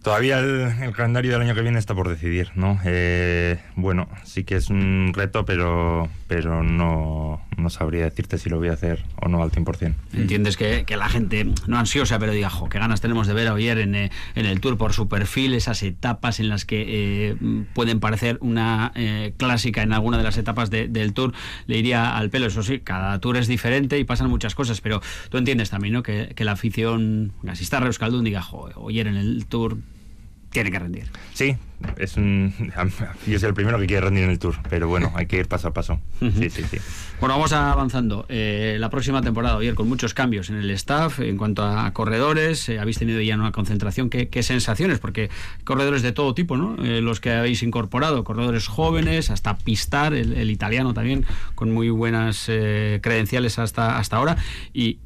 [0.03, 2.81] Todavía el, el calendario del año que viene está por decidir, ¿no?
[2.85, 8.59] Eh, bueno, sí que es un reto, pero, pero no, no sabría decirte si lo
[8.59, 9.95] voy a hacer o no al 100%.
[10.13, 13.49] Entiendes que, que la gente, no ansiosa, pero diga, jo, qué ganas tenemos de ver
[13.49, 16.85] a Oyer en, eh, en el Tour por su perfil, esas etapas en las que
[17.31, 17.37] eh,
[17.75, 21.33] pueden parecer una eh, clásica en alguna de las etapas de- del Tour,
[21.67, 22.47] le iría al pelo.
[22.47, 26.03] Eso sí, cada Tour es diferente y pasan muchas cosas, pero tú entiendes también, ¿no?
[26.03, 29.79] Que, que la afición, si está Euskaldun, diga, jo, Oyer en el Tour
[30.51, 31.05] tiene que rendir.
[31.35, 31.57] Sí,
[31.99, 32.53] es un,
[33.27, 35.47] yo soy el primero que quiere rendir en el Tour, pero bueno, hay que ir
[35.49, 36.01] paso a paso.
[36.21, 36.79] Sí, sí, sí.
[37.21, 38.27] Bueno, vamos avanzando.
[38.29, 42.69] Eh, la próxima temporada, Oyer, con muchos cambios en el staff en cuanto a corredores.
[42.69, 44.09] eh, habéis tenido ya una concentración.
[44.11, 44.99] ¿Qué, qué sensaciones?
[44.99, 45.29] Porque
[45.65, 46.77] corredores de todo tipo, ¿no?
[46.85, 51.91] Eh, los que habéis incorporado, corredores jóvenes, hasta Pistar, el, el italiano también, con muy
[51.91, 54.37] buenas eh, credenciales hasta, hasta ahora.
[54.73, 54.99] Y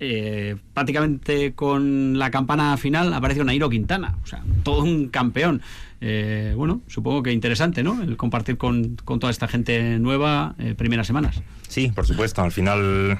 [0.00, 5.62] eh, prácticamente con la campana final apareció Nairo Quintana, o sea, todo un campeón.
[6.00, 8.00] Eh, bueno, supongo que interesante, ¿no?
[8.02, 11.42] El compartir con, con toda esta gente nueva eh, primeras semanas.
[11.66, 12.42] Sí, por supuesto.
[12.42, 13.18] Al final,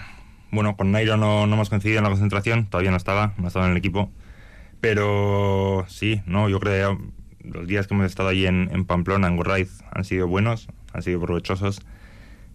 [0.50, 3.66] bueno, con Nairo no, no hemos coincidido en la concentración, todavía no estaba, no estaba
[3.66, 4.10] en el equipo.
[4.80, 9.36] Pero sí, no, yo creo que los días que hemos estado allí en, Pamplona, en
[9.36, 11.82] Gorraiz, han sido buenos, han sido provechosos.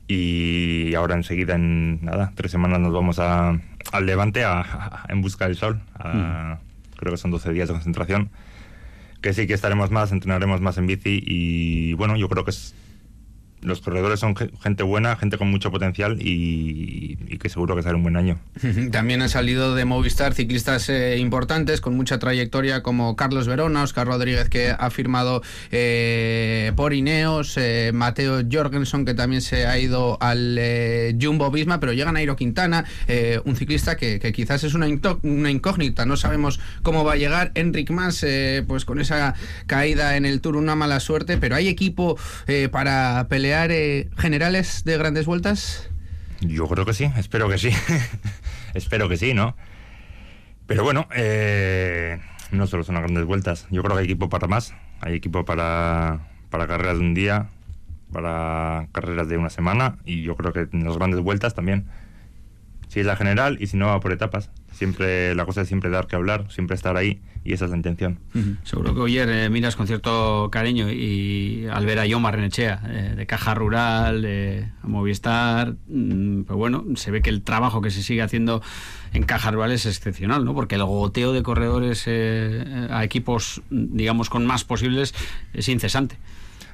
[0.07, 3.49] Y ahora enseguida, en nada, tres semanas nos vamos a,
[3.91, 5.81] al Levante a- a- en busca del sol.
[5.95, 6.59] a-
[6.97, 8.29] Creo que son 12 días de concentración.
[9.21, 12.75] Que sí que estaremos más, entrenaremos más en bici y bueno, yo creo que es
[13.63, 17.95] los corredores son ge- gente buena, gente con mucho potencial y, que seguro que será
[17.95, 18.39] un buen año.
[18.91, 24.07] También han salido de Movistar ciclistas eh, importantes con mucha trayectoria como Carlos Verona, Oscar
[24.07, 30.17] Rodríguez que ha firmado eh, por Ineos, eh, Mateo Jorgensen que también se ha ido
[30.21, 30.59] al
[31.21, 32.85] Jumbo Visma, pero llega Nairo Quintana,
[33.45, 37.51] un ciclista que, quizás es una, incógnita, no sabemos cómo va a llegar.
[37.55, 38.25] Enric Mas,
[38.67, 39.33] pues con esa
[39.67, 42.17] caída en el Tour, una mala suerte, pero ¿hay equipo
[42.71, 45.89] para pelear eh, generales de grandes vueltas?
[46.41, 47.69] Yo creo que sí, espero que sí.
[48.73, 49.55] espero que sí, ¿no?
[50.65, 52.19] Pero bueno, eh,
[52.51, 53.67] no solo son las grandes vueltas.
[53.69, 54.73] Yo creo que hay equipo para más.
[55.01, 57.49] Hay equipo para, para carreras de un día,
[58.11, 61.85] para carreras de una semana y yo creo que en las grandes vueltas también.
[62.93, 64.51] Si es la general y si no va por etapas.
[64.71, 67.77] Siempre la cosa es siempre dar que hablar, siempre estar ahí y esa es la
[67.77, 68.19] intención.
[68.61, 73.13] Seguro que ayer eh, miras con cierto cariño y al ver a Yomar Renechea eh,
[73.17, 77.89] de Caja Rural, de a Movistar, mm, pues bueno, se ve que el trabajo que
[77.89, 78.61] se sigue haciendo
[79.11, 80.53] en Caja Rural es excepcional, ¿no?
[80.53, 85.15] Porque el goteo de corredores eh, a equipos, digamos, con más posibles
[85.55, 86.17] es incesante.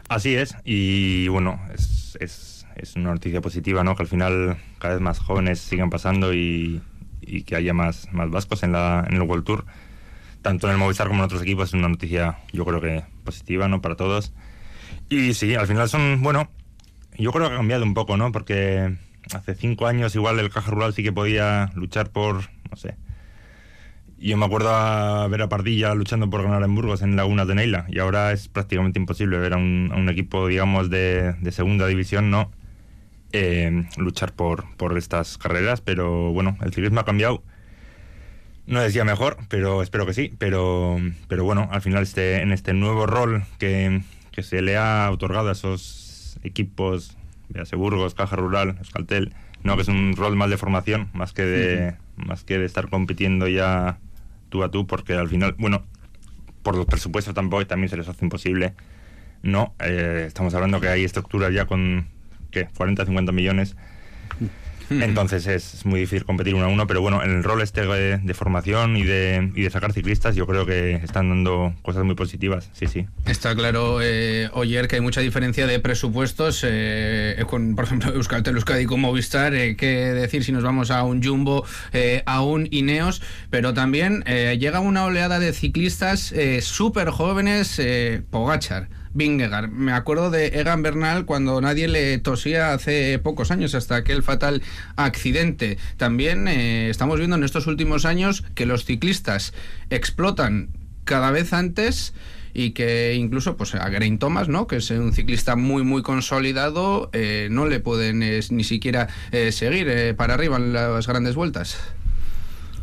[0.10, 3.96] Así es, y bueno, es, es, es una noticia positiva, ¿no?
[3.96, 6.82] Que al final cada vez más jóvenes sigan pasando y,
[7.46, 9.65] que haya más, más vascos en, la, en el World Tour.
[10.42, 13.68] Tanto en el Movistar como en otros equipos es una noticia, yo creo que positiva,
[13.68, 13.82] ¿no?
[13.82, 14.34] Para todos.
[15.10, 16.50] Y sí, al final son, bueno,
[17.18, 18.32] yo creo que ha cambiado un poco, ¿no?
[18.32, 18.96] Porque
[19.34, 22.96] hace cinco años igual el Caja Rural sí que podía luchar por, no sé,
[24.18, 27.56] yo me acuerdo a ver a Pardilla luchando por ganar en Burgos en Laguna de
[27.56, 32.52] Neila y ahora es prácticamente imposible ver a un, equipo, digamos, de segunda división, ¿no?
[33.32, 37.44] Eh, luchar por, por estas carreras, pero bueno, el ciclismo ha cambiado.
[38.65, 40.34] No decía mejor, pero espero que sí.
[40.38, 45.10] Pero, pero bueno, al final este, en este nuevo rol que, que se le ha
[45.12, 47.18] otorgado a esos equipos,
[47.50, 51.44] véase Burgos, Caja Rural, Euskaltel, no, que es un rol más de formación, más que
[51.44, 54.00] de, más que de estar compitiendo ya
[54.50, 55.84] tú a tú, porque al final, bueno,
[56.63, 58.74] por los presupuestos tampoco también se les hace imposible.
[59.42, 62.08] No, eh, estamos hablando que hay estructuras ya con,
[62.51, 62.67] ¿qué?
[62.75, 63.75] 40, 50 millones.
[64.89, 68.17] Entonces es, muy difícil competir uno a uno, pero bueno, en el rol este de,
[68.17, 72.15] de formación y de, y de sacar ciclistas, yo creo que están dando cosas muy
[72.15, 73.05] positivas, sí, sí.
[73.25, 78.55] Está claro, eh, Oyer, que hay mucha diferencia de presupuestos eh, con, por ejemplo, Euskaltel,
[78.55, 82.67] Euskadi con Movistar, eh, qué decir si nos vamos a un Jumbo, eh, a un
[82.71, 88.88] Ineos, pero también eh, llega una oleada de ciclistas eh, súper jóvenes, eh, Pogachar.
[89.13, 89.69] Vingegaard.
[89.69, 94.62] Me acuerdo de Egan Bernal cuando nadie le tosía hace pocos años, hasta aquel fatal
[94.95, 95.78] accidente.
[95.98, 99.54] También eh, estamos viendo en estos últimos años que los ciclistas
[99.89, 100.69] explotan
[101.04, 102.13] cada vez antes
[102.54, 104.67] y que incluso pues a Geraint Thomas, ¿no?
[104.67, 109.08] que es un ciclista muy muy consolidado, eh, no le pueden eh, ni siquiera
[109.52, 111.80] seguir para arriba en las grandes vueltas.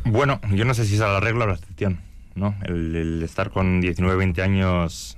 [0.05, 1.99] Bueno, yo no sé si es la regla o la excepción,
[2.37, 2.55] ¿no?
[2.65, 5.15] El, el estar con 19, 20 años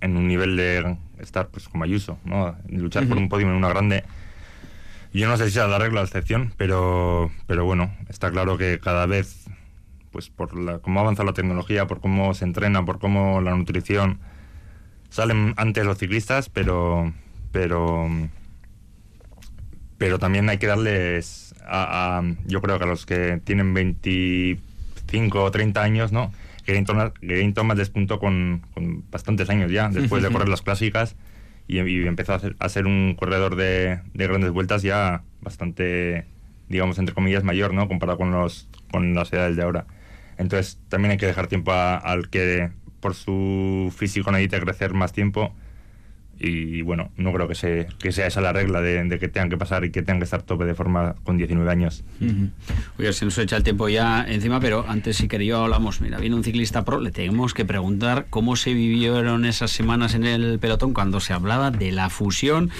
[0.00, 2.56] en un nivel de estar pues como Ayuso, ¿no?
[2.68, 4.04] Luchar por un podio en una grande.
[5.12, 8.30] Yo no sé si es a la regla o la excepción, pero, pero bueno, está
[8.30, 9.46] claro que cada vez,
[10.12, 14.20] pues por la, cómo avanza la tecnología, por cómo se entrena, por cómo la nutrición,
[15.08, 17.12] salen antes los ciclistas, pero,
[17.50, 18.08] pero
[20.00, 25.50] pero también hay que darles, a, yo creo que a los que tienen 25 o
[25.50, 26.32] 30 años, ¿no?
[26.70, 27.12] Geraint Thomas,
[27.54, 31.16] Thomas despuntó con, con, bastantes años ya, después de correr las clásicas,
[31.66, 36.26] y, empezó a ser, un corredor de, de, grandes vueltas ya bastante,
[36.68, 37.86] digamos, entre comillas, mayor, ¿no?
[37.86, 39.86] Comparado con, los, con las edades de ahora.
[40.36, 45.54] Entonces también hay que dejar tiempo al que por su físico necesita crecer más tiempo
[46.40, 49.58] y bueno, no creo que, se, que sea esa la regla de, que tengan que
[49.58, 52.02] pasar y que tengan que estar tope de forma con 19 años.
[52.98, 56.36] Oye, se nos echa el tiempo ya encima, pero antes si quería hablamos, mira, viene
[56.36, 60.94] un ciclista pro, le tenemos que preguntar cómo se vivieron esas semanas en el pelotón
[60.94, 62.70] cuando se hablaba de la fusión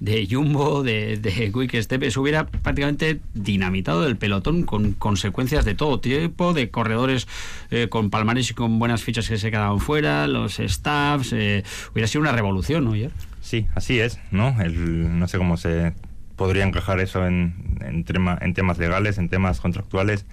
[0.00, 5.74] de Jumbo, de, de Quick Step, eso hubiera prácticamente dinamitado el pelotón con consecuencias de
[5.74, 7.26] todo tipo, de corredores
[7.70, 12.06] eh, con palmares y con buenas fichas que se quedaban fuera, los staffs, eh, hubiera
[12.06, 12.92] sido una revolución, ¿no,
[13.40, 14.60] Sí, así es, ¿no?
[14.60, 15.94] El, no sé cómo se
[16.36, 18.04] podría encajar eso en, en,
[18.40, 20.26] en temas legales, en temas contractuales.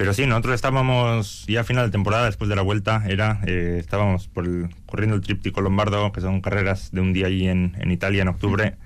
[0.00, 3.76] Pero sí, nosotros estábamos ya a final de temporada, después de la vuelta, era eh,
[3.78, 4.46] estábamos por
[4.86, 8.28] corriendo el tríptico lombardo, que son carreras de un día allí en, en, Italia en
[8.28, 8.76] octubre,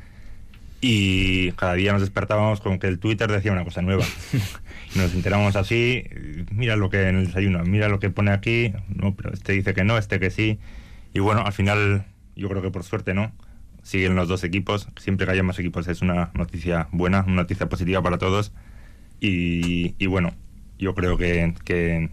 [0.80, 4.04] y cada día nos despertábamos con que el Twitter decía una cosa nueva.
[4.96, 6.02] nos enteramos así,
[6.50, 9.72] mira lo que en el desayuno, mira lo que pone aquí, no, pero este dice
[9.72, 10.58] que no, este que sí.
[11.12, 13.30] Y bueno, al final, yo creo que por suerte, ¿no?
[13.84, 17.68] Siguen los dos equipos, siempre que haya más equipos es una noticia buena, una noticia
[17.68, 18.50] positiva para todos.
[19.20, 20.34] Y, y bueno,
[20.84, 22.10] yo creo que, que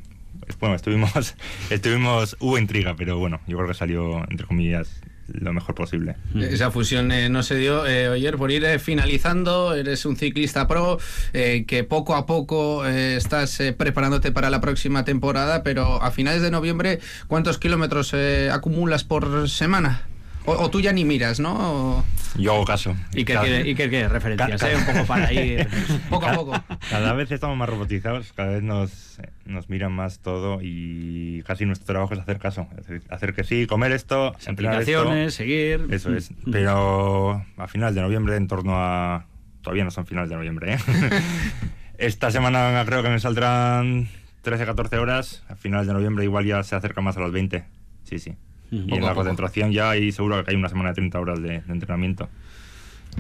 [0.60, 1.36] bueno, estuvimos,
[1.70, 6.16] estuvimos, hubo intriga, pero bueno, yo creo que salió, entre comillas, lo mejor posible.
[6.36, 7.86] Esa fusión eh, no se dio.
[7.86, 11.00] Eh, Oyer, por ir eh, finalizando, eres un ciclista pro
[11.34, 16.52] eh, que poco a poco estás preparándote para la próxima temporada, pero a finales de
[16.52, 18.14] noviembre, ¿cuántos kilómetros
[18.52, 20.11] acumulas por semana?
[20.46, 22.04] O, tú ya ni miras, ¿no?
[22.38, 22.96] Yo hago caso.
[23.14, 24.62] ¿Y qué, ¿y qué, referencias?
[24.64, 24.76] ¿eh?
[24.76, 25.68] Un poco para ir
[26.10, 26.64] poco a poco.
[26.90, 31.86] Cada vez estamos más robotizados, cada vez nos, nos miran más todo y casi nuestro
[31.86, 32.68] trabajo es hacer caso.
[33.10, 35.88] hacer que sí, comer esto, aplicaciones, seguir.
[35.92, 36.32] Eso es.
[36.32, 36.52] Mm.
[36.52, 39.26] Pero a final de noviembre, en torno a.
[39.62, 40.78] Todavía no son finales de noviembre, ¿eh?
[42.00, 44.08] Esta semana creo que me saldrán
[44.44, 45.44] 13-14 horas.
[45.50, 47.64] A finales de noviembre igual ya se acerca más a los 20.
[48.06, 48.36] Sí, sí.
[48.72, 51.56] Y en la concentración ya hay seguro que hay una semana de 30 horas de,
[51.68, 52.30] entrenamiento.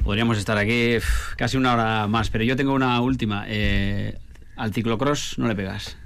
[0.03, 0.95] Podríamos estar aquí
[1.35, 3.43] casi una hora más, pero yo tengo una última.
[3.47, 4.17] Eh,
[4.55, 5.97] ¿Al ciclocross no le pegas?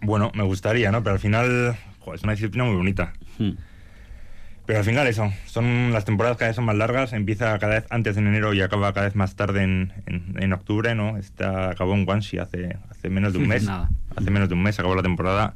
[0.00, 1.02] Bueno, me gustaría, ¿no?
[1.02, 1.76] Pero al final
[2.14, 3.12] es una disciplina muy bonita.
[3.38, 3.52] Hmm.
[4.64, 7.86] Pero al final eso, son las temporadas cada vez son más largas, empieza cada vez
[7.88, 11.18] antes en enero y acaba cada vez más tarde en, en, octubre, ¿no?
[11.18, 13.68] Esta acabó en Guangxi hace, hace menos de un mes.
[13.68, 15.54] Hace menos de un mes acabó la temporada.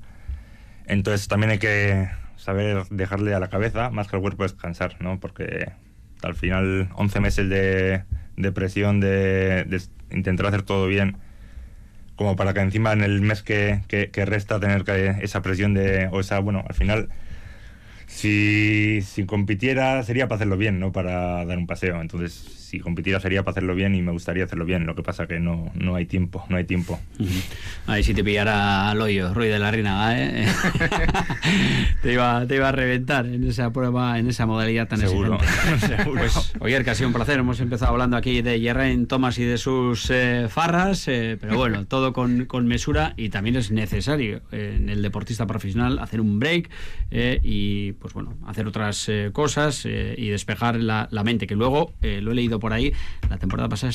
[0.86, 2.08] Entonces también hay que
[2.40, 5.20] saber dejarle a la cabeza más que al cuerpo descansar, ¿no?
[5.20, 5.72] Porque
[6.22, 8.04] al final 11 meses de,
[8.36, 11.18] de presión, de, intentar hacer todo bien,
[12.16, 15.74] como para que encima en el mes que, que, que resta tener que, esa presión
[15.74, 17.08] de, o esa, bueno, al final
[18.10, 22.00] si, si compitiera sería para hacerlo bien, no para dar un paseo.
[22.00, 24.86] Entonces, si compitiera sería para hacerlo bien y me gustaría hacerlo bien.
[24.86, 27.00] Lo que pasa que no, no hay tiempo, no hay tiempo.
[27.88, 30.46] Ahí si te pillara al hoyo, Ruiz de la Reina, ¿eh?
[32.02, 35.38] te, iba, te iba a reventar en esa prueba, en esa modalidad tan Seguro.
[35.80, 36.20] Seguro.
[36.20, 37.40] Pues, oye, que ha sido un placer.
[37.40, 41.86] Hemos empezado hablando aquí de Yerrain Thomas y de sus eh, farras, eh, pero bueno,
[41.86, 46.70] todo con, con, mesura y también es necesario en el deportista profesional hacer un break
[47.42, 52.20] y pues bueno, hacer otras eh, cosas eh, y despejar la, mente, que luego, eh,
[52.22, 52.92] lo he leído por ahí,
[53.28, 53.92] la temporada pasada,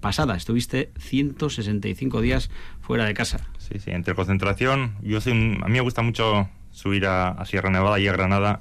[0.00, 3.46] pasada estuviste 165 días fuera de casa.
[3.58, 5.34] Sí, sí, entre concentración, yo soy a
[5.66, 8.60] mí me gusta mucho subir a, Sierra Nevada y a Granada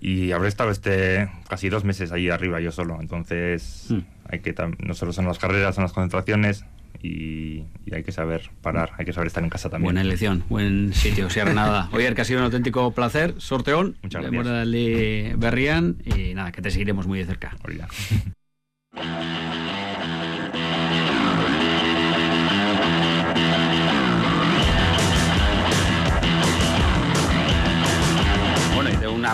[0.00, 3.98] y habré estado este casi dos meses ahí arriba yo solo, entonces hmm.
[4.28, 6.64] hay que no solo son las carreras, son las concentraciones,
[7.02, 9.86] y, hay que saber parar, hay que saber estar en casa también.
[9.86, 11.88] Buena elección, buen sitio, Sierra Nada.
[11.92, 13.96] Oye, que ha sido un auténtico placer, sorteón.
[14.02, 14.70] Muchas gracias.
[14.70, 17.56] De Berrián y nada, que te seguiremos muy de cerca.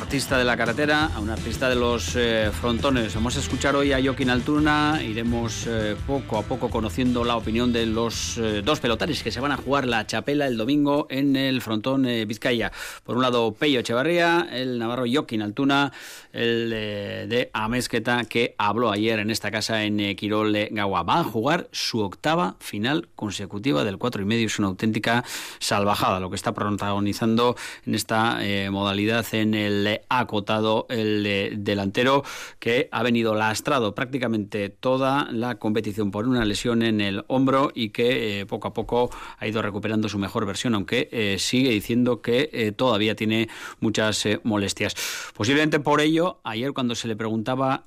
[0.04, 3.14] artista de la carretera a un artista de los eh, frontones.
[3.14, 7.72] Vamos a escuchar hoy a Joaquín Altuna, iremos eh, poco a poco conociendo la opinión
[7.72, 11.36] de los eh, dos pelotares que se van a jugar la chapela el domingo en
[11.36, 12.70] el frontón Vizcaya.
[13.02, 15.90] Por un lado, Peyo Echevarría, el navarro Joaquín Altuna,
[16.34, 21.02] el de Amezqueta que habló ayer en esta casa en Quirol Gawa.
[21.02, 24.46] Va a jugar su octava final consecutiva del cuatro y medio.
[24.46, 25.24] Es una auténtica
[25.60, 27.56] salvajada lo que está protagonizando
[27.86, 32.24] en esta modalidad en el acotado el delantero
[32.58, 37.90] que ha venido lastrado prácticamente toda la competición por una lesión en el hombro y
[37.90, 43.14] que poco a poco ha ido recuperando su mejor versión, aunque sigue diciendo que todavía
[43.14, 43.48] tiene
[43.80, 44.94] muchas molestias.
[45.34, 47.84] Posiblemente por ello, ayer cuando se le preguntaba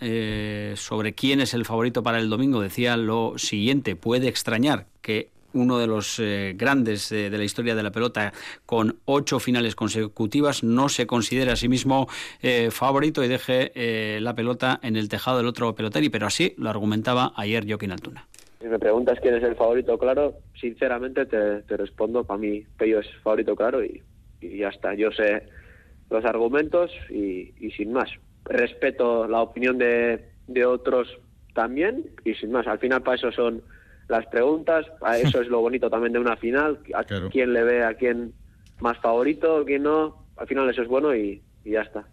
[0.76, 5.80] sobre quién es el favorito para el domingo, decía lo siguiente, puede extrañar que uno
[5.80, 8.34] de los eh, grandes de la historia de la pelota
[8.66, 12.08] con ocho finales consecutivas no se considera a sí mismo
[12.42, 16.54] eh, favorito y deje eh, la pelota en el tejado del otro pelotari, pero así
[16.58, 18.26] lo argumentaba ayer Joaquín Altuna.
[18.60, 23.08] Si me preguntas quién es el favorito claro, sinceramente te, respondo, para mí Pello es
[23.24, 24.04] favorito claro y,
[24.42, 25.44] ya está, yo sé
[26.10, 28.10] los argumentos y, sin más.
[28.46, 31.08] Respeto la opinión de, de otros
[31.54, 33.62] también y sin más, al final para eso son
[34.08, 34.86] las preguntas,
[35.20, 38.34] eso es lo bonito también de una final, a quién le ve a quién
[38.80, 42.08] más favorito, quién no, al final eso es bueno y ya está.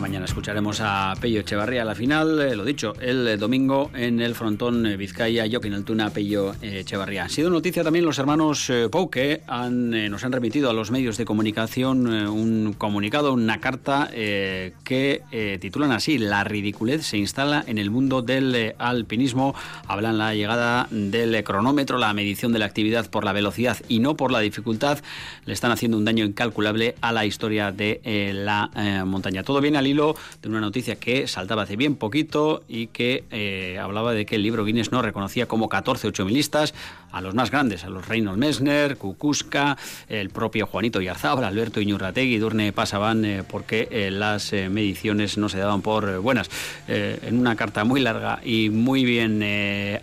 [0.00, 4.34] Mañana escucharemos a Pello Echevarría a la final, eh, lo dicho, el domingo en el
[4.36, 7.24] frontón eh, Vizcaya, Joaquín Altuna, Pello Echevarría.
[7.24, 10.92] Ha sido noticia también los hermanos eh, Pou que han, nos han remitido a los
[10.92, 17.78] medios de comunicación un comunicado, una carta que titulan así, La ridiculez se instala en
[17.78, 19.54] el mundo del alpinismo.
[19.86, 24.16] Hablan la llegada del cronómetro, la medición de la actividad por la velocidad y no
[24.16, 24.98] por la dificultad.
[25.46, 28.00] Le están haciendo un daño incalculable a la historia de
[28.34, 28.70] la
[29.06, 29.42] montaña.
[29.42, 33.78] Todo viene al hilo de una noticia que saltaba hace bien poquito y que eh,
[33.80, 36.74] hablaba de que el libro Guinness no reconocía como 14 ochomilistas
[37.10, 42.38] a los más grandes, a los Reynold Messner, Kukuska, el propio Juanito Yarzábal, Alberto Iñurrategui,
[42.38, 46.50] Durne pasaban eh, porque eh, las mediciones no se daban por buenas.
[46.86, 49.42] en una carta muy larga y muy bien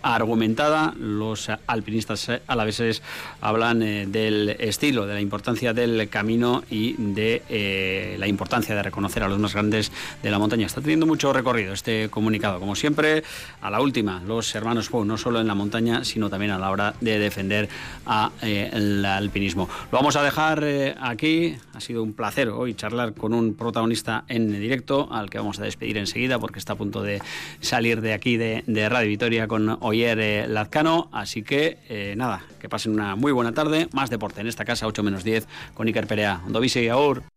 [0.02, 3.02] argumentada, los alpinistas a la vez
[3.40, 9.28] hablan del estilo, de la importancia del camino y de la importancia de reconocer a
[9.28, 10.66] los más grandes de la montaña.
[10.66, 13.22] Está teniendo mucho recorrido este comunicado, como siempre,
[13.60, 16.70] a la última, los hermanos Pou, no solo en la montaña, sino también a la
[16.70, 17.68] hora de defender
[18.06, 19.68] a, eh, el alpinismo.
[19.90, 24.24] Lo vamos a dejar eh, aquí, ha sido un placer hoy charlar con un protagonista
[24.28, 27.20] en directo, al que vamos a despedir enseguida, porque está a punto de
[27.60, 32.92] salir de aquí de, Radio Vitoria con Oyer eh, Lazcano, así que nada, que pasen
[32.92, 36.40] una muy buena tarde, más deporte en esta casa, 8 menos 10, con Iker Perea.
[36.46, 37.26] Dovise y Aur.